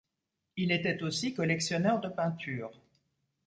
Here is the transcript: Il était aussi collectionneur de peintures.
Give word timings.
Il 0.57 0.71
était 0.71 1.03
aussi 1.03 1.35
collectionneur 1.35 1.99
de 1.99 2.09
peintures. 2.09 2.71